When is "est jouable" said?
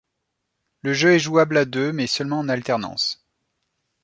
1.13-1.55